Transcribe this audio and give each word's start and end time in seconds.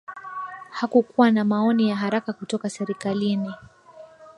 Hakukuwa 0.69 1.31
na 1.31 1.43
maoni 1.43 1.89
ya 1.89 1.95
haraka 1.95 2.33
kutoka 2.33 2.69
serikalini 2.69 3.53